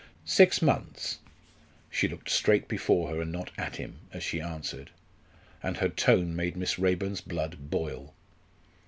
[0.25, 1.19] "Six months."
[1.91, 4.89] She looked straight before her and not at him as she answered,
[5.61, 8.11] and her tone made Miss Raeburn's blood boil.